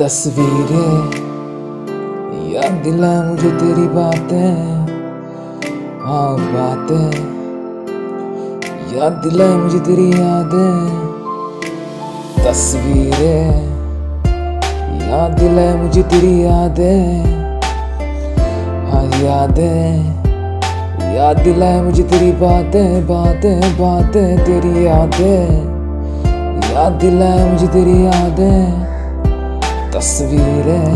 तस्वीरें। 0.00 1.00
याद 2.52 2.72
दिला 2.84 3.10
मुझे 3.22 3.50
तेरी 3.50 3.86
बातें 3.88 4.52
हाँ 6.00 6.36
बातें। 6.44 7.10
याद 8.96 9.20
दिला 9.24 9.48
मुझे 9.56 9.78
तेरी 9.78 10.06
यादें, 10.10 10.86
तस्वीरें। 12.38 13.52
याद 15.02 15.38
दिला 15.40 15.66
मुझे 15.76 16.02
तेरी 16.02 16.32
यादें 16.44 17.24
हाँ 18.86 19.04
यादें। 19.20 20.12
याद 21.16 21.40
दिलाए 21.40 21.82
मुझे 21.82 22.02
तेरी 22.04 22.32
बातें 22.40 23.06
बातें 23.06 23.60
बातें 23.72 24.44
तेरी 24.44 24.86
यादें। 24.86 25.44
याद 26.72 26.92
दिलाए 26.92 27.50
मुझे 27.52 27.66
तेरी 27.66 28.04
यादें। 28.06 28.92
तस्वीरें, 29.94 30.94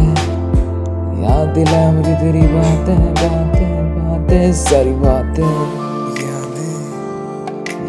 याद 1.22 1.48
दिलाए 1.54 1.88
मुझे 1.92 2.14
तेरी 2.14 2.44
बातें 2.48 3.00
बातें 3.14 3.72
बातें, 3.96 4.52
सारी 4.54 4.94
बातें। 5.02 5.50
यादें 6.20 6.76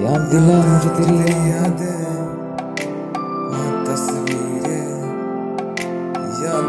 याद 0.03 0.21
दिलाए 0.31 0.63
मुझे 0.63 0.89
तेरी 0.97 1.17
यादें 1.49 1.95
तस्वीरें 3.87 4.87
याद 6.43 6.65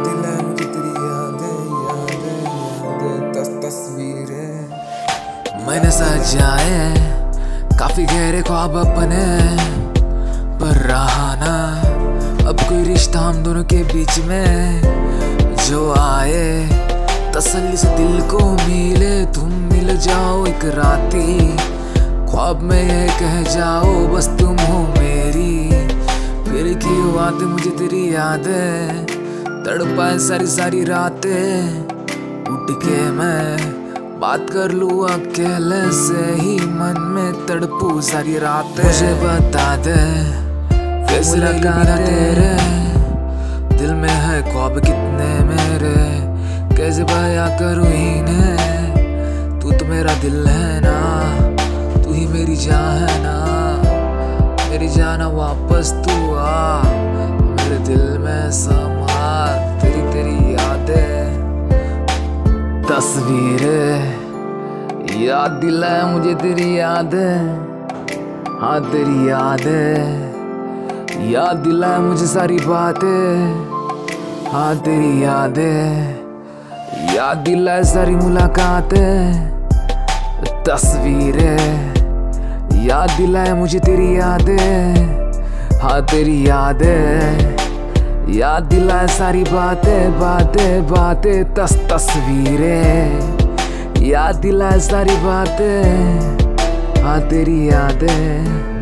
मैंने 5.69 5.91
सजाए 5.91 6.79
काफ़ी 7.79 8.05
गहरे 8.07 8.43
ख्वाब 8.43 8.77
अपने। 8.79 9.23
हम 13.29 13.43
दोनों 13.45 13.63
के 13.65 13.83
बीच 13.85 14.19
में 14.19 14.83
जो 15.69 15.81
आए 15.93 17.33
तसल्ली 17.35 17.77
से 17.77 17.89
दिल 17.97 18.21
को 18.29 18.39
मिले 18.53 19.11
तुम 19.33 19.51
मिल 19.73 19.97
जाओ 19.97 20.47
एक 20.47 20.65
राती। 20.75 21.57
ख्वाब 22.31 22.63
में 22.63 22.81
ये 22.81 23.07
कह 23.19 23.43
जाओ 23.51 23.93
बस 24.07 24.29
तुम 24.39 24.57
हो 24.61 24.79
मेरी। 24.89 25.69
फिर 26.49 26.73
की 26.85 26.97
बात 27.13 27.43
मुझे 27.43 27.71
तेरी 27.71 28.03
याद 28.15 28.47
है 28.47 29.05
तड़पाए 29.05 30.19
सारी 30.29 30.47
सारी 30.47 30.83
रातें। 30.85 31.85
उठ 32.47 32.73
के 32.85 33.11
मैं 33.11 34.19
बात 34.21 34.51
कर 34.51 34.73
लू 34.73 35.01
अकेले 35.09 35.83
से 35.99 36.25
ही 36.41 36.57
मन 36.73 37.01
में 37.11 37.47
तड़पू 37.47 38.01
सारी 38.01 38.39
रात। 38.39 38.85
मुझे 38.85 39.15
बता 39.23 39.77
दे 39.77 40.01
कैसे 41.09 41.37
लगा 41.37 41.83
तेरे 41.85 42.57
दिल 43.79 43.95
में 43.95 44.09
है 44.09 44.43
ख्वाब 44.43 44.75
कितने 44.75 45.45
मेरे? 45.45 46.19
कैसे 46.77 47.05
बया 47.05 47.49
करूँ 47.49 47.87
इन्हें? 47.87 48.59
तू 49.61 49.73
तो 49.73 49.85
मेरा 49.85 50.15
दिल 50.15 50.47
है 50.47 50.81
ना, 50.85 51.31
तू 52.03 52.13
ही 52.13 52.27
मेरी 52.27 52.57
जान 52.57 53.03
है 53.03 53.23
ना। 53.23 53.39
मेरी 54.71 54.89
जाना 54.89 55.29
वापस 55.29 55.93
तू 55.93 56.35
आ, 56.35 56.83
मेरे 57.33 57.79
दिल 57.79 58.19
में 58.19 58.51
समा 58.51 59.47
तेरी 59.79 60.13
तेरी 60.13 60.55
यादें। 60.55 61.29
तस्वीरें, 62.91 64.17
याद 65.25 65.51
दिलाए 65.51 66.03
मुझे 66.03 66.35
तेरी 66.35 66.79
याद। 66.79 67.15
है, 67.15 68.93
तेरी 68.93 69.31
याद। 69.31 70.28
याद 71.21 71.57
दिलाए 71.57 71.99
मुझे 71.99 72.27
सारी 72.27 72.57
बातें। 72.57 73.55
हाँ 74.53 74.77
तेरी 74.77 75.25
याद। 75.25 75.59
याद 77.17 77.37
दिलाए 77.37 77.85
सारी 77.85 78.15
मुलाकातें। 78.15 79.49
तस्वीरें। 80.65 81.95
याद 82.87 83.11
दिलाए 83.11 83.53
मुझे 83.53 83.79
तेरी 83.79 84.19
यादें। 84.19 84.95
हाँ 85.81 86.03
तेरी 86.03 86.49
यादें। 86.49 87.57
याद 88.33 88.63
दिलाए 88.63 89.07
सारी 89.07 89.43
बातें 89.43 90.21
बातें 90.21 90.87
बातें, 90.87 91.55
तस, 91.55 91.77
तस्वीरें। 91.93 93.21
याद 94.03 94.37
दिलाए 94.37 94.79
सारी 94.79 95.17
बातें। 95.17 96.21
हाँ 97.05 97.21
तेरी 97.21 97.69
यादें। 97.69 98.78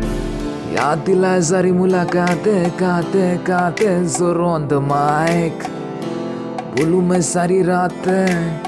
याद 0.77 0.99
दिलाए 1.05 1.41
सारी 1.41 1.71
मुलाकातें 1.73 2.69
काते 2.77 3.25
काते 3.45 3.87
ज़ोर 4.15 4.41
ऑन 4.45 4.67
द 4.67 4.73
माइक 4.85 5.63
बोलूँ 6.77 7.01
मैं 7.03 7.21
सारी 7.25 7.61
रातें। 7.63 8.66